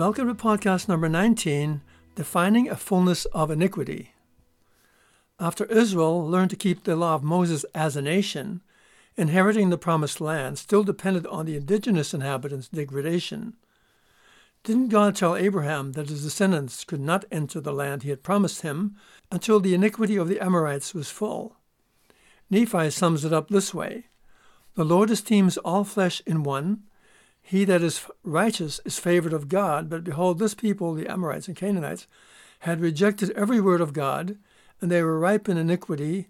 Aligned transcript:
Welcome 0.00 0.28
to 0.28 0.34
podcast 0.34 0.88
number 0.88 1.10
19 1.10 1.82
Defining 2.14 2.70
a 2.70 2.74
Fullness 2.74 3.26
of 3.26 3.50
Iniquity. 3.50 4.14
After 5.38 5.66
Israel 5.66 6.26
learned 6.26 6.48
to 6.52 6.56
keep 6.56 6.84
the 6.84 6.96
law 6.96 7.16
of 7.16 7.22
Moses 7.22 7.66
as 7.74 7.96
a 7.96 8.00
nation, 8.00 8.62
inheriting 9.18 9.68
the 9.68 9.76
promised 9.76 10.18
land 10.18 10.56
still 10.56 10.84
depended 10.84 11.26
on 11.26 11.44
the 11.44 11.54
indigenous 11.54 12.14
inhabitants' 12.14 12.68
degradation. 12.68 13.58
Didn't 14.64 14.88
God 14.88 15.16
tell 15.16 15.36
Abraham 15.36 15.92
that 15.92 16.08
his 16.08 16.22
descendants 16.22 16.82
could 16.82 17.02
not 17.02 17.26
enter 17.30 17.60
the 17.60 17.70
land 17.70 18.02
he 18.02 18.08
had 18.08 18.22
promised 18.22 18.62
him 18.62 18.96
until 19.30 19.60
the 19.60 19.74
iniquity 19.74 20.16
of 20.16 20.28
the 20.28 20.40
Amorites 20.42 20.94
was 20.94 21.10
full? 21.10 21.58
Nephi 22.48 22.88
sums 22.88 23.22
it 23.26 23.34
up 23.34 23.50
this 23.50 23.74
way 23.74 24.06
The 24.76 24.84
Lord 24.86 25.10
esteems 25.10 25.58
all 25.58 25.84
flesh 25.84 26.22
in 26.24 26.42
one. 26.42 26.84
He 27.42 27.64
that 27.64 27.82
is 27.82 28.06
righteous 28.22 28.80
is 28.84 28.98
favored 28.98 29.32
of 29.32 29.48
God, 29.48 29.90
but 29.90 30.04
behold, 30.04 30.38
this 30.38 30.54
people, 30.54 30.94
the 30.94 31.08
Amorites 31.08 31.48
and 31.48 31.56
Canaanites, 31.56 32.06
had 32.60 32.80
rejected 32.80 33.30
every 33.30 33.60
word 33.60 33.80
of 33.80 33.92
God, 33.92 34.36
and 34.80 34.90
they 34.90 35.02
were 35.02 35.18
ripe 35.18 35.48
in 35.48 35.56
iniquity, 35.56 36.28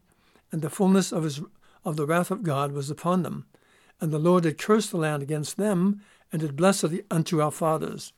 and 0.51 0.63
the 0.63 0.71
fullness 0.71 1.13
of, 1.13 1.25
his, 1.25 1.41
of 1.85 1.97
the 1.97 2.07
wrath 2.07 2.31
of 2.31 2.43
God 2.43 2.73
was 2.73 2.91
upon 2.91 3.23
them. 3.23 3.47
And 4.01 4.13
the 4.13 4.19
Lord 4.19 4.45
did 4.45 4.59
curse 4.59 4.89
the 4.89 4.97
land 4.97 5.23
against 5.23 5.57
them, 5.57 6.01
and 6.33 6.41
did 6.41 6.57
bless 6.57 6.83
it 6.85 7.05
unto 7.11 7.41
our 7.41 7.51
fathers. 7.51 8.13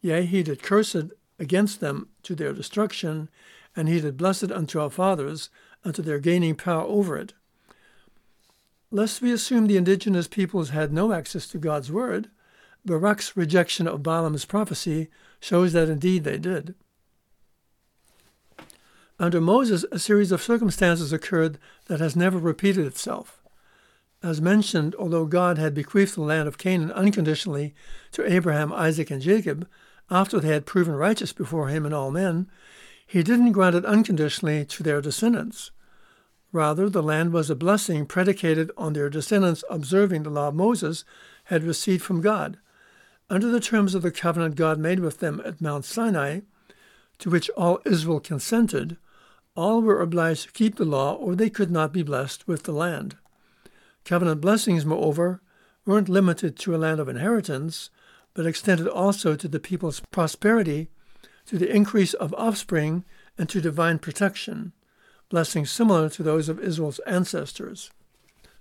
Yea, 0.00 0.24
he 0.24 0.42
did 0.42 0.62
curse 0.62 0.94
it 0.94 1.10
against 1.38 1.80
them 1.80 2.08
to 2.22 2.34
their 2.34 2.52
destruction, 2.52 3.28
and 3.74 3.88
he 3.88 4.00
did 4.00 4.16
bless 4.16 4.42
it 4.42 4.50
unto 4.50 4.80
our 4.80 4.90
fathers, 4.90 5.50
unto 5.84 6.02
their 6.02 6.18
gaining 6.18 6.54
power 6.54 6.84
over 6.84 7.16
it. 7.18 7.34
Lest 8.90 9.20
we 9.20 9.32
assume 9.32 9.66
the 9.66 9.76
indigenous 9.76 10.28
peoples 10.28 10.70
had 10.70 10.92
no 10.92 11.12
access 11.12 11.46
to 11.48 11.58
God's 11.58 11.90
word, 11.92 12.30
Balak's 12.86 13.36
rejection 13.36 13.86
of 13.86 14.02
Balaam's 14.02 14.44
prophecy 14.44 15.08
shows 15.40 15.72
that 15.72 15.88
indeed 15.88 16.24
they 16.24 16.38
did. 16.38 16.74
Under 19.18 19.40
Moses, 19.40 19.84
a 19.90 19.98
series 19.98 20.30
of 20.30 20.42
circumstances 20.42 21.12
occurred 21.12 21.58
that 21.86 22.00
has 22.00 22.14
never 22.14 22.38
repeated 22.38 22.86
itself. 22.86 23.42
As 24.22 24.40
mentioned, 24.40 24.94
although 24.98 25.24
God 25.26 25.58
had 25.58 25.74
bequeathed 25.74 26.16
the 26.16 26.22
land 26.22 26.48
of 26.48 26.58
Canaan 26.58 26.92
unconditionally 26.92 27.74
to 28.12 28.30
Abraham, 28.30 28.72
Isaac, 28.72 29.10
and 29.10 29.22
Jacob, 29.22 29.66
after 30.10 30.38
they 30.38 30.48
had 30.48 30.66
proven 30.66 30.94
righteous 30.94 31.32
before 31.32 31.68
him 31.68 31.84
and 31.84 31.94
all 31.94 32.10
men, 32.10 32.48
he 33.06 33.22
didn't 33.22 33.52
grant 33.52 33.76
it 33.76 33.84
unconditionally 33.84 34.64
to 34.66 34.82
their 34.82 35.00
descendants. 35.00 35.70
Rather, 36.52 36.88
the 36.88 37.02
land 37.02 37.32
was 37.32 37.50
a 37.50 37.56
blessing 37.56 38.06
predicated 38.06 38.70
on 38.76 38.92
their 38.92 39.10
descendants 39.10 39.64
observing 39.70 40.22
the 40.22 40.30
law 40.30 40.50
Moses 40.50 41.04
had 41.44 41.62
received 41.62 42.02
from 42.02 42.20
God. 42.20 42.58
Under 43.28 43.48
the 43.48 43.60
terms 43.60 43.94
of 43.94 44.02
the 44.02 44.12
covenant 44.12 44.54
God 44.54 44.78
made 44.78 45.00
with 45.00 45.18
them 45.18 45.42
at 45.44 45.60
Mount 45.60 45.84
Sinai, 45.84 46.40
to 47.18 47.30
which 47.30 47.50
all 47.50 47.80
Israel 47.84 48.20
consented, 48.20 48.96
all 49.56 49.82
were 49.82 50.00
obliged 50.00 50.44
to 50.44 50.52
keep 50.52 50.76
the 50.76 50.84
law 50.84 51.14
or 51.14 51.34
they 51.34 51.50
could 51.50 51.70
not 51.70 51.92
be 51.92 52.02
blessed 52.02 52.46
with 52.46 52.64
the 52.64 52.72
land. 52.72 53.16
Covenant 54.04 54.40
blessings, 54.40 54.84
moreover, 54.84 55.40
weren't 55.84 56.08
limited 56.08 56.56
to 56.58 56.74
a 56.74 56.78
land 56.78 57.00
of 57.00 57.08
inheritance, 57.08 57.90
but 58.34 58.46
extended 58.46 58.86
also 58.86 59.34
to 59.34 59.48
the 59.48 59.58
people's 59.58 60.00
prosperity, 60.12 60.88
to 61.46 61.58
the 61.58 61.74
increase 61.74 62.12
of 62.14 62.34
offspring, 62.34 63.04
and 63.38 63.48
to 63.48 63.60
divine 63.60 63.98
protection, 63.98 64.72
blessings 65.30 65.70
similar 65.70 66.08
to 66.10 66.22
those 66.22 66.48
of 66.48 66.60
Israel's 66.60 67.00
ancestors. 67.00 67.90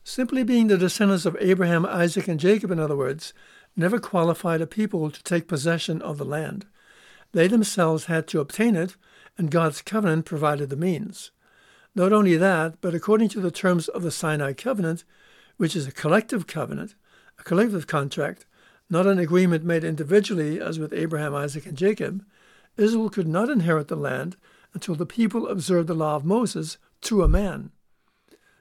Simply 0.03 0.43
being 0.43 0.67
the 0.67 0.77
descendants 0.77 1.25
of 1.25 1.37
Abraham, 1.39 1.85
Isaac, 1.85 2.27
and 2.27 2.39
Jacob, 2.39 2.71
in 2.71 2.79
other 2.79 2.95
words, 2.95 3.33
never 3.75 3.99
qualified 3.99 4.61
a 4.61 4.67
people 4.67 5.11
to 5.11 5.23
take 5.23 5.47
possession 5.47 6.01
of 6.01 6.17
the 6.17 6.25
land. 6.25 6.65
They 7.31 7.47
themselves 7.47 8.05
had 8.05 8.27
to 8.27 8.39
obtain 8.39 8.75
it, 8.75 8.95
and 9.37 9.51
God's 9.51 9.81
covenant 9.81 10.25
provided 10.25 10.69
the 10.69 10.77
means. 10.77 11.31
Not 11.93 12.13
only 12.13 12.37
that, 12.37 12.79
but 12.81 12.95
according 12.95 13.29
to 13.29 13.39
the 13.39 13.51
terms 13.51 13.87
of 13.87 14.03
the 14.03 14.11
Sinai 14.11 14.53
covenant, 14.53 15.03
which 15.57 15.75
is 15.75 15.87
a 15.87 15.91
collective 15.91 16.47
covenant, 16.47 16.95
a 17.39 17.43
collective 17.43 17.87
contract, 17.87 18.45
not 18.89 19.07
an 19.07 19.19
agreement 19.19 19.63
made 19.63 19.83
individually 19.83 20.59
as 20.59 20.77
with 20.77 20.93
Abraham, 20.93 21.33
Isaac, 21.33 21.65
and 21.65 21.77
Jacob, 21.77 22.23
Israel 22.77 23.09
could 23.09 23.27
not 23.27 23.49
inherit 23.49 23.87
the 23.87 23.95
land 23.95 24.37
until 24.73 24.95
the 24.95 25.05
people 25.05 25.47
observed 25.47 25.87
the 25.87 25.93
law 25.93 26.15
of 26.15 26.25
Moses 26.25 26.77
to 27.01 27.23
a 27.23 27.27
man. 27.27 27.71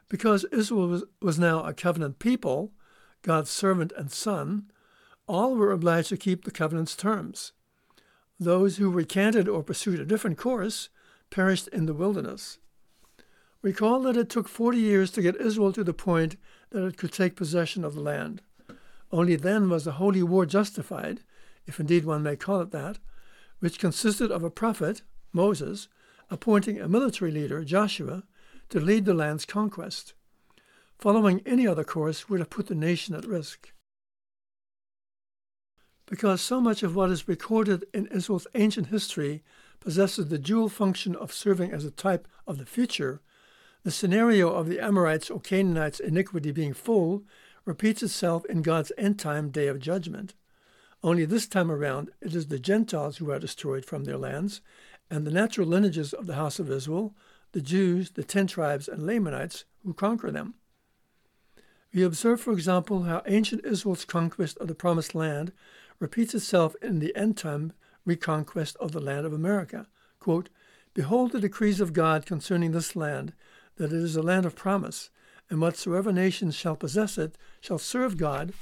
Because 0.09 0.45
Israel 0.53 0.89
was, 0.89 1.05
was 1.21 1.39
now 1.39 1.65
a 1.65 1.75
covenant 1.75 2.19
people, 2.19 2.73
God's 3.23 3.51
servant 3.51 3.93
and 3.97 4.13
son, 4.13 4.71
all 5.27 5.55
were 5.55 5.73
obliged 5.73 6.09
to 6.11 6.17
keep 6.17 6.45
the 6.45 6.51
covenant's 6.51 6.97
terms. 6.97 7.53
Those 8.39 8.77
who 8.77 8.91
recanted 8.91 9.49
or 9.49 9.62
pursued 9.62 10.01
a 10.01 10.05
different 10.05 10.39
course 10.39 10.89
perished 11.31 11.69
in 11.69 11.87
the 11.87 11.95
wilderness. 11.95 12.59
Recall 13.62 14.03
that 14.03 14.17
it 14.17 14.29
took 14.29 14.49
40 14.49 14.79
years 14.79 15.11
to 15.12 15.23
get 15.23 15.41
Israel 15.41 15.73
to 15.73 15.85
the 15.85 15.95
point 15.95 16.37
that 16.71 16.85
it 16.85 16.97
could 16.97 17.12
take 17.12 17.37
possession 17.37 17.85
of 17.85 17.95
the 17.95 18.01
land. 18.01 18.43
Only 19.11 19.37
then 19.37 19.71
was 19.71 19.85
the 19.85 19.93
holy 19.93 20.23
war 20.23 20.45
justified, 20.45 21.21
if 21.67 21.81
indeed 21.81 22.05
one 22.05 22.23
may 22.23 22.37
call 22.37 22.61
it 22.61 22.73
that, 22.73 22.99
which 23.61 23.79
consisted 23.79 24.31
of 24.31 24.43
a 24.43 24.51
prophet, 24.51 25.03
Moses, 25.33 25.89
appointing 26.31 26.81
a 26.81 26.89
military 26.89 27.31
leader, 27.31 27.65
Joshua, 27.65 28.25
to 28.69 28.81
lead 28.81 29.05
the 29.05 29.15
land's 29.15 29.45
conquest. 29.45 30.15
Following 30.99 31.43
any 31.47 31.67
other 31.67 31.85
course 31.85 32.29
would 32.29 32.41
have 32.41 32.51
put 32.51 32.67
the 32.67 32.75
nation 32.75 33.15
at 33.15 33.27
risk. 33.27 33.73
Because 36.07 36.41
so 36.41 36.61
much 36.61 36.83
of 36.83 36.95
what 36.95 37.11
is 37.11 37.29
recorded 37.29 37.85
in 37.95 38.07
Israel's 38.09 38.47
ancient 38.55 38.89
history 38.89 39.43
possesses 39.81 40.29
the 40.29 40.39
dual 40.39 40.69
function 40.69 41.17
of 41.17 41.33
serving 41.33 41.73
as 41.73 41.85
a 41.85 41.91
type 41.91 42.29
of 42.47 42.59
the 42.59 42.67
future, 42.67 43.21
the 43.83 43.91
scenario 43.91 44.51
of 44.51 44.69
the 44.69 44.81
Amorites 44.81 45.31
or 45.31 45.41
Canaanites' 45.41 46.01
iniquity 46.01 46.51
being 46.51 46.73
full 46.73 47.25
repeats 47.65 48.03
itself 48.03 48.45
in 48.47 48.63
God's 48.63 48.93
end 48.97 49.19
time 49.19 49.51
day 49.51 49.67
of 49.67 49.79
judgment. 49.79 50.35
Only 51.03 51.25
this 51.27 51.47
time 51.47 51.71
around, 51.71 52.11
it 52.21 52.35
is 52.35 52.47
the 52.47 52.59
Gentiles 52.59 53.19
who 53.19 53.31
are 53.31 53.39
destroyed 53.39 53.85
from 53.85 54.05
their 54.05 54.17
lands, 54.17 54.63
and 55.11 55.27
the 55.27 55.31
natural 55.31 55.69
lineages 55.69 56.15
of 56.15 56.27
the 56.27 56.35
house 56.35 56.59
of 56.59 56.71
Israel, 56.71 57.15
the 57.53 57.61
Jews, 57.61 58.13
the 58.13 58.25
ten 58.25 58.47
tribes, 58.47 58.89
and 58.89 59.07
Lamanites, 59.07 59.65
who 59.85 59.93
conquer 59.93 60.31
them. 60.31 60.55
We 61.93 62.03
observe, 62.03 62.41
for 62.41 62.53
example, 62.53 63.03
how 63.03 63.23
ancient 63.27 63.65
Israel's 63.65 64.05
conquest 64.05 64.57
of 64.59 64.69
the 64.69 64.75
Promised 64.75 65.15
Land 65.15 65.53
repeats 65.99 66.34
itself 66.34 66.75
in 66.82 66.99
the 66.99 67.15
end 67.16 67.37
time 67.37 67.72
reconquest 68.05 68.77
of 68.77 68.93
the 68.93 69.00
land 69.00 69.27
of 69.27 69.32
America. 69.32 69.87
Quote, 70.21 70.49
Behold 70.94 71.32
the 71.32 71.41
decrees 71.41 71.81
of 71.81 71.93
God 71.93 72.27
concerning 72.27 72.72
this 72.72 72.94
land, 72.94 73.32
that 73.77 73.93
it 73.93 73.93
is 73.93 74.16
a 74.16 74.22
land 74.22 74.47
of 74.47 74.55
promise, 74.55 75.10
and 75.50 75.60
whatsoever 75.60 76.12
nations 76.12 76.55
shall 76.55 76.77
possess 76.77 77.19
it 77.19 77.37
shall 77.60 77.78
serve 77.78 78.16
God, 78.16 78.53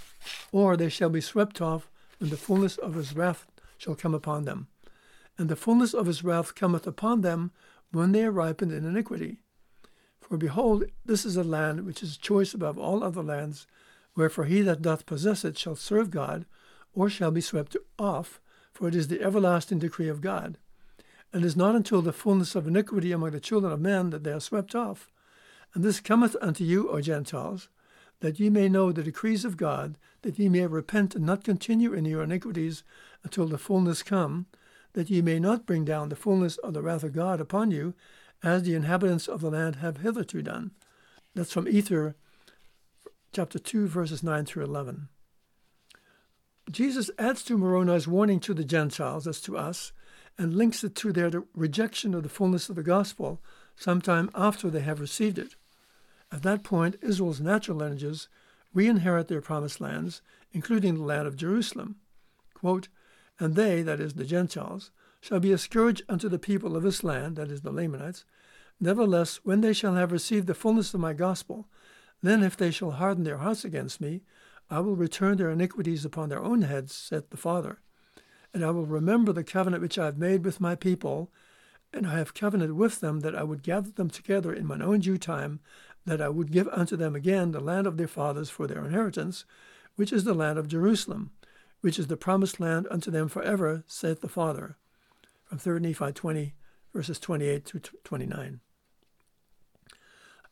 or 0.50 0.76
they 0.76 0.88
shall 0.88 1.10
be 1.10 1.20
swept 1.20 1.60
off 1.60 1.90
when 2.18 2.30
the 2.30 2.36
fullness 2.36 2.76
of 2.78 2.94
his 2.94 3.14
wrath 3.14 3.46
shall 3.76 3.94
come 3.94 4.14
upon 4.14 4.44
them. 4.44 4.68
And 5.38 5.48
the 5.48 5.56
fullness 5.56 5.94
of 5.94 6.06
his 6.06 6.24
wrath 6.24 6.54
cometh 6.54 6.86
upon 6.86 7.20
them 7.20 7.52
when 7.90 8.12
they 8.12 8.24
are 8.24 8.30
ripened 8.30 8.72
in 8.72 8.84
iniquity. 8.84 9.38
For 10.20 10.36
behold, 10.36 10.84
this 11.04 11.24
is 11.24 11.36
a 11.36 11.44
land 11.44 11.84
which 11.84 12.02
is 12.02 12.16
choice 12.16 12.54
above 12.54 12.78
all 12.78 13.04
other 13.04 13.22
lands, 13.22 13.66
wherefore 14.16 14.44
he 14.44 14.62
that 14.62 14.82
doth 14.82 15.04
possess 15.04 15.44
it 15.44 15.58
shall 15.58 15.76
serve 15.76 16.10
God, 16.10 16.46
or 16.94 17.08
shall 17.08 17.30
be 17.30 17.40
swept 17.40 17.76
off, 17.98 18.40
for 18.72 18.88
it 18.88 18.94
is 18.94 19.08
the 19.08 19.22
everlasting 19.22 19.78
decree 19.78 20.08
of 20.08 20.20
God. 20.20 20.58
And 21.32 21.42
it 21.42 21.46
is 21.46 21.56
not 21.56 21.74
until 21.74 22.02
the 22.02 22.12
fullness 22.12 22.54
of 22.54 22.66
iniquity 22.66 23.12
among 23.12 23.30
the 23.30 23.40
children 23.40 23.72
of 23.72 23.80
men 23.80 24.10
that 24.10 24.24
they 24.24 24.32
are 24.32 24.40
swept 24.40 24.74
off. 24.74 25.08
And 25.74 25.82
this 25.82 26.00
cometh 26.00 26.36
unto 26.42 26.64
you, 26.64 26.90
O 26.90 27.00
Gentiles, 27.00 27.68
that 28.20 28.38
ye 28.38 28.50
may 28.50 28.68
know 28.68 28.92
the 28.92 29.02
decrees 29.02 29.44
of 29.44 29.56
God, 29.56 29.96
that 30.22 30.38
ye 30.38 30.48
may 30.48 30.66
repent 30.66 31.14
and 31.14 31.24
not 31.24 31.44
continue 31.44 31.92
in 31.92 32.04
your 32.04 32.22
iniquities 32.22 32.84
until 33.24 33.46
the 33.46 33.58
fullness 33.58 34.02
come, 34.02 34.46
that 34.92 35.10
ye 35.10 35.22
may 35.22 35.38
not 35.38 35.66
bring 35.66 35.84
down 35.84 36.08
the 36.08 36.16
fullness 36.16 36.58
of 36.58 36.74
the 36.74 36.82
wrath 36.82 37.02
of 37.02 37.14
God 37.14 37.40
upon 37.40 37.70
you, 37.70 37.94
as 38.42 38.62
the 38.62 38.74
inhabitants 38.74 39.28
of 39.28 39.40
the 39.40 39.50
land 39.50 39.76
have 39.76 39.98
hitherto 39.98 40.42
done. 40.42 40.72
That's 41.34 41.52
from 41.52 41.66
Ether, 41.66 42.14
chapter 43.32 43.58
2, 43.58 43.86
verses 43.86 44.22
9 44.22 44.44
through 44.44 44.64
11. 44.64 45.08
Jesus 46.70 47.10
adds 47.18 47.42
to 47.44 47.58
Moroni's 47.58 48.06
warning 48.06 48.40
to 48.40 48.54
the 48.54 48.64
Gentiles 48.64 49.26
as 49.26 49.40
to 49.42 49.56
us 49.56 49.92
and 50.38 50.54
links 50.54 50.84
it 50.84 50.94
to 50.96 51.12
their 51.12 51.30
rejection 51.54 52.14
of 52.14 52.22
the 52.22 52.28
fullness 52.28 52.68
of 52.68 52.76
the 52.76 52.82
gospel 52.82 53.40
sometime 53.76 54.30
after 54.34 54.70
they 54.70 54.80
have 54.80 55.00
received 55.00 55.38
it. 55.38 55.56
At 56.30 56.42
that 56.42 56.62
point, 56.62 56.96
Israel's 57.02 57.40
natural 57.40 57.78
lineages 57.78 58.28
re 58.72 58.86
inherit 58.86 59.28
their 59.28 59.42
promised 59.42 59.80
lands, 59.80 60.22
including 60.52 60.94
the 60.94 61.02
land 61.02 61.26
of 61.26 61.36
Jerusalem. 61.36 61.96
Quote, 62.54 62.88
and 63.38 63.54
they, 63.54 63.82
that 63.82 64.00
is, 64.00 64.14
the 64.14 64.24
Gentiles, 64.24 64.90
shall 65.20 65.40
be 65.40 65.52
a 65.52 65.58
scourge 65.58 66.02
unto 66.08 66.28
the 66.28 66.38
people 66.38 66.76
of 66.76 66.82
this 66.82 67.04
land, 67.04 67.36
that 67.36 67.50
is, 67.50 67.62
the 67.62 67.72
Lamanites. 67.72 68.24
Nevertheless, 68.80 69.40
when 69.44 69.60
they 69.60 69.72
shall 69.72 69.94
have 69.94 70.12
received 70.12 70.46
the 70.46 70.54
fullness 70.54 70.94
of 70.94 71.00
my 71.00 71.12
gospel, 71.12 71.68
then 72.22 72.42
if 72.42 72.56
they 72.56 72.70
shall 72.70 72.92
harden 72.92 73.24
their 73.24 73.38
hearts 73.38 73.64
against 73.64 74.00
me, 74.00 74.22
I 74.72 74.80
will 74.80 74.96
return 74.96 75.36
their 75.36 75.50
iniquities 75.50 76.06
upon 76.06 76.30
their 76.30 76.42
own 76.42 76.62
heads, 76.62 76.94
saith 76.94 77.28
the 77.28 77.36
Father. 77.36 77.80
and 78.54 78.64
I 78.64 78.70
will 78.70 78.86
remember 78.86 79.32
the 79.32 79.44
covenant 79.44 79.82
which 79.82 79.98
I 79.98 80.06
have 80.06 80.16
made 80.16 80.44
with 80.44 80.60
my 80.60 80.74
people, 80.74 81.30
and 81.92 82.06
I 82.06 82.16
have 82.16 82.32
covenanted 82.32 82.72
with 82.76 83.00
them 83.00 83.20
that 83.20 83.34
I 83.34 83.42
would 83.42 83.62
gather 83.62 83.90
them 83.90 84.08
together 84.08 84.52
in 84.52 84.66
mine 84.66 84.80
own 84.80 85.00
due 85.00 85.18
time, 85.18 85.60
that 86.06 86.22
I 86.22 86.30
would 86.30 86.50
give 86.50 86.68
unto 86.68 86.96
them 86.96 87.14
again 87.14 87.52
the 87.52 87.60
land 87.60 87.86
of 87.86 87.98
their 87.98 88.08
fathers 88.08 88.48
for 88.48 88.66
their 88.66 88.84
inheritance, 88.84 89.44
which 89.96 90.12
is 90.12 90.24
the 90.24 90.34
land 90.34 90.58
of 90.58 90.68
Jerusalem, 90.68 91.32
which 91.82 91.98
is 91.98 92.06
the 92.06 92.16
promised 92.16 92.60
land 92.60 92.86
unto 92.90 93.10
them 93.10 93.28
forever, 93.28 93.84
saith 93.86 94.22
the 94.22 94.28
Father. 94.28 94.76
From 95.44 95.58
3 95.58 95.80
Nephi 95.80 96.12
20, 96.12 96.54
verses 96.94 97.18
28 97.18 97.66
to 97.66 97.80
29. 98.04 98.60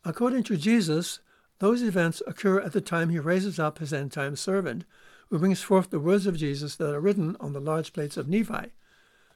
According 0.05 0.43
to 0.43 0.57
Jesus, 0.57 1.21
those 1.61 1.83
events 1.83 2.23
occur 2.25 2.59
at 2.59 2.73
the 2.73 2.81
time 2.81 3.09
he 3.09 3.19
raises 3.19 3.59
up 3.59 3.77
his 3.77 3.93
end 3.93 4.11
time 4.11 4.35
servant, 4.35 4.83
who 5.29 5.37
brings 5.37 5.61
forth 5.61 5.91
the 5.91 5.99
words 5.99 6.25
of 6.25 6.35
Jesus 6.35 6.75
that 6.75 6.91
are 6.91 6.99
written 6.99 7.37
on 7.39 7.53
the 7.53 7.59
large 7.59 7.93
plates 7.93 8.17
of 8.17 8.27
Nephi. 8.27 8.71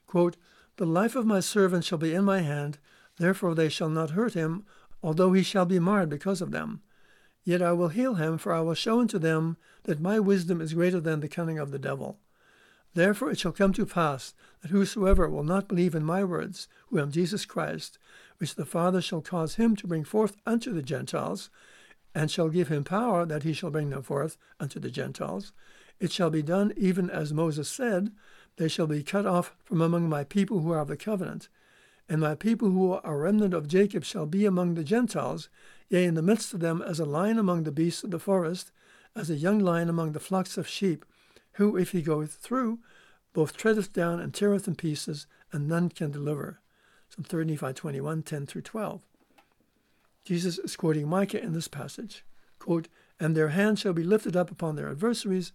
Quote, 0.07 0.35
the 0.77 0.87
life 0.87 1.15
of 1.15 1.27
my 1.27 1.39
servant 1.39 1.85
shall 1.85 1.99
be 1.99 2.15
in 2.15 2.25
my 2.25 2.39
hand, 2.41 2.79
therefore 3.17 3.53
they 3.53 3.69
shall 3.69 3.89
not 3.89 4.09
hurt 4.09 4.33
him, 4.33 4.65
although 5.03 5.33
he 5.33 5.43
shall 5.43 5.67
be 5.67 5.77
marred 5.77 6.09
because 6.09 6.41
of 6.41 6.49
them. 6.49 6.81
Yet 7.43 7.61
I 7.61 7.73
will 7.73 7.89
heal 7.89 8.15
him, 8.15 8.39
for 8.39 8.51
I 8.51 8.61
will 8.61 8.73
show 8.73 9.01
unto 9.01 9.19
them 9.19 9.57
that 9.83 10.01
my 10.01 10.19
wisdom 10.19 10.61
is 10.61 10.73
greater 10.73 10.99
than 10.99 11.19
the 11.19 11.29
cunning 11.29 11.59
of 11.59 11.69
the 11.69 11.77
devil. 11.77 12.17
Therefore 12.95 13.29
it 13.29 13.37
shall 13.37 13.51
come 13.51 13.71
to 13.73 13.85
pass 13.85 14.33
that 14.63 14.71
whosoever 14.71 15.29
will 15.29 15.43
not 15.43 15.67
believe 15.67 15.93
in 15.93 16.03
my 16.03 16.23
words, 16.23 16.67
who 16.87 16.99
am 16.99 17.11
Jesus 17.11 17.45
Christ, 17.45 17.99
which 18.39 18.55
the 18.55 18.65
Father 18.65 18.99
shall 18.99 19.21
cause 19.21 19.55
him 19.55 19.75
to 19.75 19.85
bring 19.85 20.03
forth 20.03 20.37
unto 20.47 20.73
the 20.73 20.81
Gentiles, 20.81 21.51
and 22.15 22.31
shall 22.31 22.47
give 22.47 22.69
him 22.69 22.85
power 22.85 23.25
that 23.25 23.43
he 23.43 23.51
shall 23.51 23.69
bring 23.69 23.89
them 23.89 24.01
forth 24.01 24.37
unto 24.59 24.79
the 24.79 24.89
Gentiles, 24.89 25.51
it 25.99 26.11
shall 26.11 26.29
be 26.29 26.41
done 26.41 26.73
even 26.77 27.09
as 27.09 27.33
Moses 27.33 27.69
said, 27.69 28.11
they 28.55 28.69
shall 28.69 28.87
be 28.87 29.03
cut 29.03 29.25
off 29.25 29.53
from 29.65 29.81
among 29.81 30.07
my 30.07 30.23
people 30.23 30.61
who 30.61 30.71
are 30.71 30.79
of 30.79 30.87
the 30.87 30.95
covenant. 30.95 31.49
And 32.07 32.21
my 32.21 32.35
people 32.35 32.69
who 32.69 32.93
are 32.93 33.01
a 33.03 33.17
remnant 33.17 33.53
of 33.53 33.67
Jacob 33.67 34.05
shall 34.05 34.25
be 34.25 34.45
among 34.45 34.75
the 34.75 34.83
Gentiles, 34.83 35.49
yea, 35.89 36.05
in 36.05 36.13
the 36.13 36.21
midst 36.21 36.53
of 36.53 36.61
them 36.61 36.81
as 36.81 36.99
a 36.99 37.05
lion 37.05 37.37
among 37.37 37.63
the 37.63 37.71
beasts 37.71 38.03
of 38.03 38.11
the 38.11 38.19
forest, 38.19 38.71
as 39.15 39.29
a 39.29 39.35
young 39.35 39.59
lion 39.59 39.89
among 39.89 40.13
the 40.13 40.19
flocks 40.19 40.57
of 40.57 40.67
sheep, 40.67 41.05
who, 41.53 41.75
if 41.75 41.91
he 41.91 42.01
goeth 42.01 42.35
through, 42.35 42.79
both 43.33 43.57
treadeth 43.57 43.91
down 43.91 44.19
and 44.19 44.33
teareth 44.33 44.67
in 44.67 44.75
pieces, 44.75 45.27
and 45.51 45.67
none 45.67 45.89
can 45.89 46.11
deliver. 46.11 46.59
Psalm 47.09 47.25
3 47.25 47.45
Nephi 47.45 47.73
21, 47.73 48.23
10 48.23 48.45
through 48.45 48.61
12. 48.61 49.01
Jesus 50.25 50.57
is 50.57 50.75
quoting 50.75 51.07
Micah 51.07 51.41
in 51.41 51.53
this 51.53 51.69
passage. 51.69 52.25
Quote, 52.59 52.89
and 53.19 53.35
their 53.35 53.49
hand 53.49 53.79
shall 53.79 53.93
be 53.93 54.03
lifted 54.03 54.35
up 54.35 54.51
upon 54.51 54.75
their 54.75 54.89
adversaries, 54.89 55.53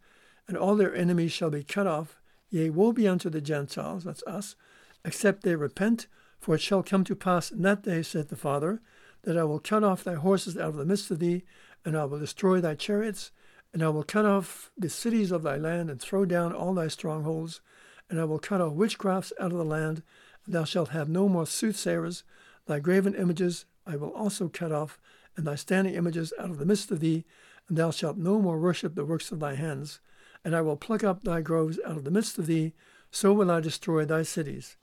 and 0.48 0.56
all 0.56 0.76
their 0.76 0.94
enemies 0.94 1.32
shall 1.32 1.50
be 1.50 1.62
cut 1.62 1.86
off, 1.86 2.20
Yea, 2.50 2.70
woe 2.70 2.92
be 2.92 3.06
unto 3.06 3.30
the 3.30 3.40
Gentiles, 3.40 4.04
that's 4.04 4.24
us, 4.26 4.56
except 5.04 5.42
they 5.42 5.54
repent, 5.54 6.06
for 6.38 6.54
it 6.54 6.60
shall 6.60 6.82
come 6.82 7.04
to 7.04 7.14
pass 7.14 7.50
in 7.50 7.62
that 7.62 7.82
day, 7.82 8.02
saith 8.02 8.28
the 8.28 8.36
Father, 8.36 8.80
that 9.22 9.36
I 9.36 9.44
will 9.44 9.60
cut 9.60 9.84
off 9.84 10.02
thy 10.02 10.14
horses 10.14 10.56
out 10.56 10.70
of 10.70 10.76
the 10.76 10.84
midst 10.84 11.10
of 11.10 11.18
thee, 11.20 11.44
and 11.84 11.96
I 11.96 12.04
will 12.04 12.18
destroy 12.18 12.60
thy 12.60 12.74
chariots, 12.74 13.30
and 13.72 13.82
I 13.82 13.88
will 13.88 14.02
cut 14.02 14.24
off 14.24 14.70
the 14.76 14.90
cities 14.90 15.30
of 15.30 15.42
thy 15.42 15.56
land, 15.56 15.90
and 15.90 16.00
throw 16.00 16.24
down 16.24 16.52
all 16.52 16.74
thy 16.74 16.88
strongholds, 16.88 17.60
and 18.08 18.20
I 18.20 18.24
will 18.24 18.40
cut 18.40 18.60
off 18.60 18.72
witchcrafts 18.72 19.32
out 19.38 19.52
of 19.52 19.58
the 19.58 19.64
land, 19.64 20.02
and 20.44 20.54
thou 20.54 20.64
shalt 20.64 20.88
have 20.88 21.08
no 21.08 21.28
more 21.28 21.46
soothsayers. 21.46 22.24
Thy 22.66 22.80
graven 22.80 23.14
images 23.14 23.64
I 23.90 23.96
will 23.96 24.12
also 24.12 24.48
cut 24.48 24.72
off, 24.72 24.98
and 25.36 25.46
thy 25.46 25.56
standing 25.56 25.94
images 25.94 26.32
out 26.38 26.50
of 26.50 26.58
the 26.58 26.66
midst 26.66 26.90
of 26.90 27.00
thee, 27.00 27.24
and 27.68 27.76
thou 27.76 27.90
shalt 27.90 28.16
no 28.16 28.40
more 28.40 28.58
worship 28.58 28.94
the 28.94 29.04
works 29.04 29.32
of 29.32 29.40
thy 29.40 29.54
hands 29.54 30.00
and 30.44 30.56
I 30.56 30.60
will 30.62 30.76
pluck 30.76 31.04
up 31.04 31.22
thy 31.22 31.40
groves 31.40 31.78
out 31.86 31.96
of 31.96 32.04
the 32.04 32.10
midst 32.10 32.38
of 32.38 32.46
thee, 32.46 32.72
so 33.10 33.32
will 33.32 33.50
I 33.50 33.60
destroy 33.60 34.04
thy 34.04 34.22
cities. 34.22 34.76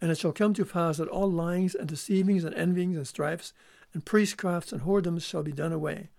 And 0.00 0.10
it 0.10 0.18
shall 0.18 0.32
come 0.32 0.54
to 0.54 0.64
pass 0.64 0.96
that 0.96 1.08
all 1.08 1.30
lyings 1.30 1.74
and 1.74 1.88
deceivings 1.88 2.44
and 2.44 2.54
envyings 2.54 2.96
and 2.96 3.06
strifes 3.06 3.52
and 3.92 4.04
priestcrafts 4.04 4.72
and 4.72 4.82
whoredoms 4.82 5.22
shall 5.22 5.42
be 5.42 5.52
done 5.52 5.72
away. 5.72 6.10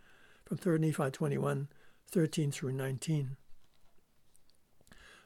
From 0.46 0.57
3 0.57 0.80
Nephi 0.80 1.10
21, 1.12 1.68
13 2.07 2.51
through 2.51 2.74
19. 2.74 3.38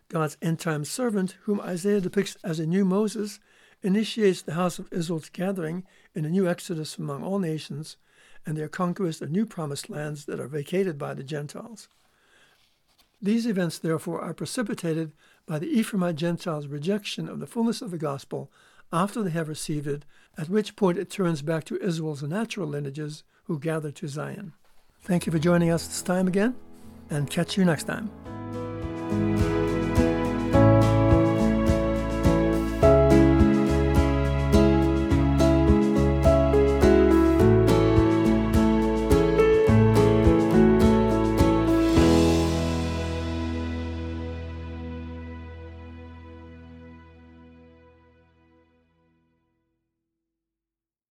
God's 0.10 0.38
end 0.42 0.60
time 0.60 0.86
servant, 0.86 1.38
whom 1.42 1.60
Isaiah 1.60 2.00
depicts 2.00 2.38
as 2.44 2.60
a 2.60 2.66
new 2.66 2.86
Moses, 2.86 3.40
initiates 3.88 4.42
the 4.42 4.54
house 4.54 4.80
of 4.80 4.92
Israel's 4.92 5.30
gathering 5.30 5.86
in 6.14 6.26
a 6.26 6.30
new 6.30 6.46
exodus 6.46 6.98
among 6.98 7.24
all 7.24 7.40
nations 7.40 7.96
and 8.46 8.58
their 8.58 8.68
conquest 8.68 9.22
of 9.22 9.32
new 9.32 9.46
promised 9.46 9.90
lands 9.90 10.26
that 10.26 10.42
are 10.42 10.48
vacated 10.48 10.98
by 10.98 11.14
the 11.14 11.24
Gentiles. 11.24 11.88
These 13.22 13.48
events, 13.48 13.80
therefore, 13.80 14.22
are 14.22 14.34
precipitated 14.34 15.14
by 15.48 15.58
the 15.58 15.74
Ephraimite 15.74 16.16
Gentiles' 16.16 16.68
rejection 16.68 17.30
of 17.30 17.40
the 17.40 17.48
fullness 17.48 17.82
of 17.82 17.92
the 17.92 17.98
gospel 17.98 18.52
after 18.92 19.24
they 19.24 19.32
have 19.32 19.48
received 19.48 19.88
it, 19.88 20.04
at 20.38 20.50
which 20.50 20.76
point 20.76 20.98
it 20.98 21.10
turns 21.10 21.42
back 21.42 21.64
to 21.66 21.82
Israel's 21.82 22.24
natural 22.24 22.68
lineages 22.68 23.24
who 23.46 23.58
gather 23.58 23.92
to 23.92 24.08
Zion. 24.10 24.52
Thank 25.02 25.26
you 25.26 25.32
for 25.32 25.40
joining 25.40 25.72
us 25.72 25.88
this 25.88 26.02
time 26.02 26.28
again, 26.28 26.56
and 27.10 27.30
catch 27.30 27.58
you 27.58 27.64
next 27.64 27.86
time. 27.86 29.57